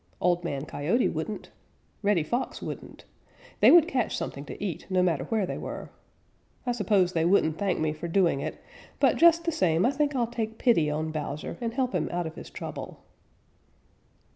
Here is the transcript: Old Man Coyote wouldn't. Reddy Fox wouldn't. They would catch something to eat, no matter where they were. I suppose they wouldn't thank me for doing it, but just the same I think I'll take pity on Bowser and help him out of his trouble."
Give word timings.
Old 0.19 0.43
Man 0.43 0.65
Coyote 0.65 1.07
wouldn't. 1.09 1.51
Reddy 2.01 2.23
Fox 2.23 2.59
wouldn't. 2.59 3.05
They 3.59 3.69
would 3.69 3.87
catch 3.87 4.17
something 4.17 4.45
to 4.45 4.57
eat, 4.59 4.87
no 4.89 5.03
matter 5.03 5.25
where 5.25 5.45
they 5.45 5.59
were. 5.59 5.91
I 6.65 6.71
suppose 6.71 7.13
they 7.13 7.23
wouldn't 7.23 7.59
thank 7.59 7.77
me 7.79 7.93
for 7.93 8.07
doing 8.07 8.39
it, 8.39 8.59
but 8.99 9.15
just 9.17 9.43
the 9.43 9.51
same 9.51 9.85
I 9.85 9.91
think 9.91 10.15
I'll 10.15 10.25
take 10.25 10.57
pity 10.57 10.89
on 10.89 11.11
Bowser 11.11 11.55
and 11.61 11.75
help 11.75 11.93
him 11.93 12.09
out 12.11 12.25
of 12.25 12.33
his 12.33 12.49
trouble." 12.49 13.03